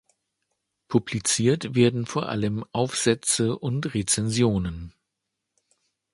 [0.87, 4.95] Publiziert werden vor allem Aufsätze und Rezensionen.